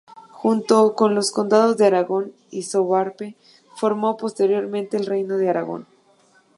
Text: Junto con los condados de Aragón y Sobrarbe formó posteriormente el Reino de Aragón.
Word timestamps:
Junto 0.31 0.95
con 0.95 1.13
los 1.13 1.31
condados 1.31 1.77
de 1.77 1.85
Aragón 1.85 2.33
y 2.49 2.63
Sobrarbe 2.63 3.35
formó 3.75 4.17
posteriormente 4.17 4.97
el 4.97 5.05
Reino 5.05 5.37
de 5.37 5.47
Aragón. 5.47 5.85